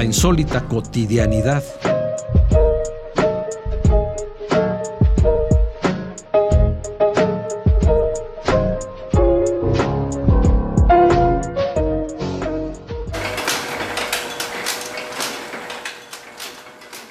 [0.00, 1.62] La insólita cotidianidad.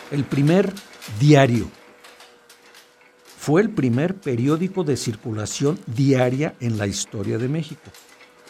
[0.09, 0.73] El primer
[1.19, 1.69] diario.
[3.37, 7.91] Fue el primer periódico de circulación diaria en la historia de México,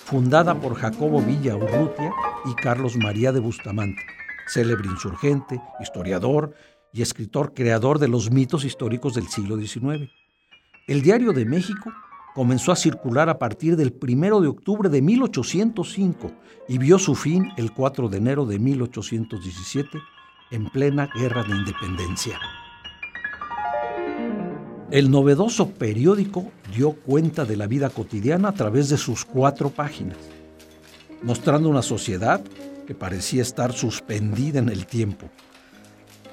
[0.05, 2.13] fundada por Jacobo Villa Urrutia
[2.45, 4.01] y Carlos María de Bustamante,
[4.49, 6.53] célebre insurgente, historiador
[6.91, 10.09] y escritor creador de los mitos históricos del siglo XIX.
[10.87, 11.91] El Diario de México
[12.33, 16.31] comenzó a circular a partir del 1 de octubre de 1805
[16.67, 19.99] y vio su fin el 4 de enero de 1817
[20.51, 22.39] en plena guerra de independencia.
[24.89, 30.17] El novedoso periódico dio cuenta de la vida cotidiana a través de sus cuatro páginas,
[31.21, 32.41] mostrando una sociedad
[32.89, 35.29] que parecía estar suspendida en el tiempo.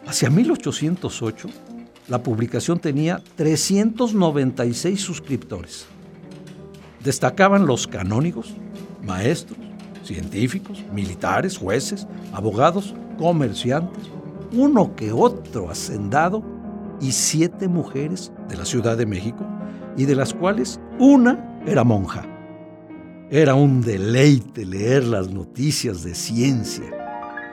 [0.07, 1.51] Hacia 1808,
[2.09, 5.85] la publicación tenía 396 suscriptores.
[7.05, 8.55] Destacaban los canónigos,
[9.05, 9.59] maestros,
[10.03, 14.05] científicos, militares, jueces, abogados, comerciantes,
[14.51, 16.43] uno que otro hacendado
[17.03, 19.45] y siete mujeres de la Ciudad de México,
[19.99, 22.25] y de las cuales una era monja.
[23.29, 26.85] Era un deleite leer las noticias de ciencia,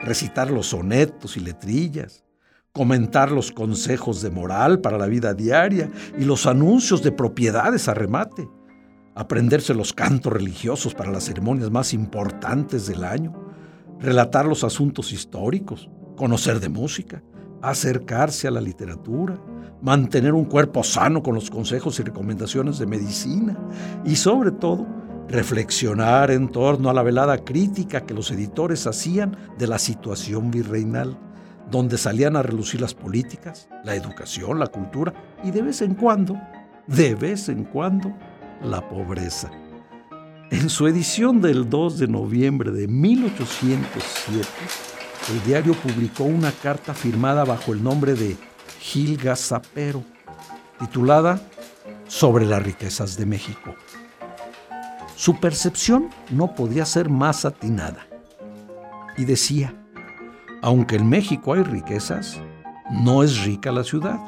[0.02, 2.22] recitar los sonetos y letrillas,
[2.70, 7.94] comentar los consejos de moral para la vida diaria y los anuncios de propiedades a
[7.94, 8.48] remate,
[9.16, 13.34] aprenderse los cantos religiosos para las ceremonias más importantes del año,
[13.98, 17.20] relatar los asuntos históricos, conocer de música,
[17.62, 19.42] acercarse a la literatura,
[19.82, 23.58] mantener un cuerpo sano con los consejos y recomendaciones de medicina
[24.04, 29.66] y sobre todo reflexionar en torno a la velada crítica que los editores hacían de
[29.66, 31.18] la situación virreinal,
[31.70, 36.36] donde salían a relucir las políticas, la educación, la cultura y de vez en cuando,
[36.86, 38.12] de vez en cuando,
[38.62, 39.50] la pobreza.
[40.50, 44.46] En su edición del 2 de noviembre de 1807,
[45.32, 48.36] el diario publicó una carta firmada bajo el nombre de
[48.78, 50.04] Gil Gazapero,
[50.78, 51.40] titulada
[52.06, 53.74] Sobre las riquezas de México.
[55.16, 58.06] Su percepción no podía ser más atinada.
[59.16, 59.74] Y decía,
[60.62, 62.40] aunque en México hay riquezas,
[62.90, 64.18] no es rica la ciudad,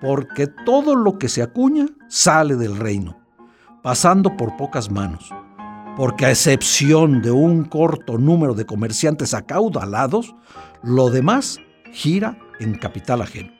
[0.00, 3.16] porque todo lo que se acuña sale del reino,
[3.82, 5.32] pasando por pocas manos
[5.98, 10.32] porque a excepción de un corto número de comerciantes acaudalados,
[10.84, 11.58] lo demás
[11.90, 13.50] gira en capital ajeno,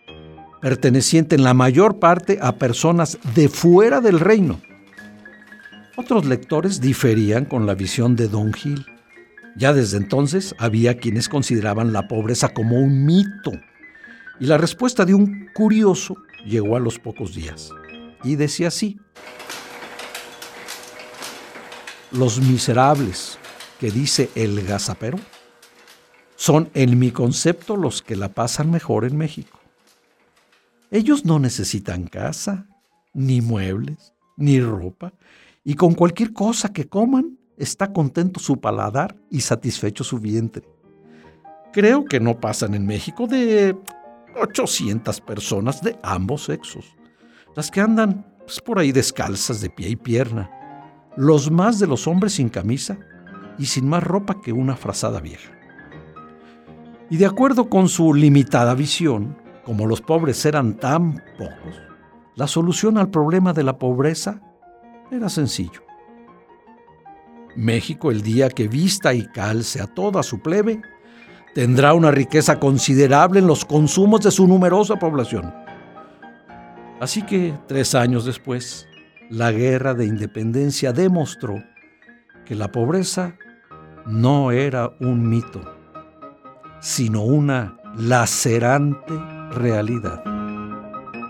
[0.60, 4.60] perteneciente en la mayor parte a personas de fuera del reino.
[6.00, 8.86] Otros lectores diferían con la visión de Don Gil.
[9.56, 13.50] Ya desde entonces había quienes consideraban la pobreza como un mito,
[14.38, 16.14] y la respuesta de un curioso
[16.46, 17.72] llegó a los pocos días,
[18.22, 19.00] y decía así,
[22.12, 23.36] los miserables
[23.80, 25.18] que dice el gazapero
[26.36, 29.58] son en mi concepto los que la pasan mejor en México.
[30.92, 32.68] Ellos no necesitan casa,
[33.14, 35.12] ni muebles, ni ropa,
[35.68, 40.66] y con cualquier cosa que coman está contento su paladar y satisfecho su vientre.
[41.74, 43.76] Creo que no pasan en México de
[44.40, 46.96] 800 personas de ambos sexos,
[47.54, 50.50] las que andan pues, por ahí descalzas de pie y pierna,
[51.18, 52.98] los más de los hombres sin camisa
[53.58, 55.52] y sin más ropa que una frazada vieja.
[57.10, 59.36] Y de acuerdo con su limitada visión,
[59.66, 61.78] como los pobres eran tan pocos,
[62.36, 64.47] la solución al problema de la pobreza
[65.10, 65.82] era sencillo.
[67.56, 70.80] México, el día que vista y calce a toda su plebe,
[71.54, 75.52] tendrá una riqueza considerable en los consumos de su numerosa población.
[77.00, 78.86] Así que, tres años después,
[79.30, 81.62] la guerra de independencia demostró
[82.44, 83.36] que la pobreza
[84.06, 85.60] no era un mito,
[86.80, 89.14] sino una lacerante
[89.50, 90.22] realidad.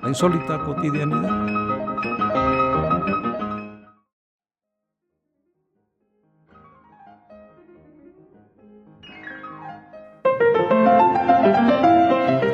[0.02, 1.57] La insólita cotidianidad.